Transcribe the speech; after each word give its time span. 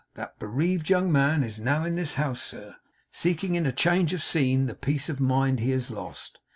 That 0.15 0.39
bereaved 0.39 0.89
young 0.89 1.11
man 1.11 1.43
is 1.43 1.59
now 1.59 1.85
in 1.85 1.95
this 1.95 2.15
house, 2.15 2.41
sir, 2.41 2.75
seeking 3.11 3.53
in 3.53 3.71
change 3.75 4.15
of 4.15 4.23
scene 4.23 4.65
the 4.65 4.73
peace 4.73 5.09
of 5.09 5.19
mind 5.19 5.59
he 5.59 5.69
has 5.69 5.91
lost. 5.91 6.39